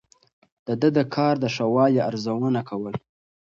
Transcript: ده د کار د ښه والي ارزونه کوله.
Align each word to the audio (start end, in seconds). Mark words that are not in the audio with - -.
ده 0.81 0.89
د 0.97 0.99
کار 1.15 1.35
د 1.43 1.45
ښه 1.55 1.65
والي 1.73 1.99
ارزونه 2.09 2.61
کوله. 2.69 2.91